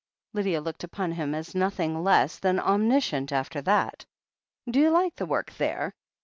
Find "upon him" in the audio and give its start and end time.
0.83-1.35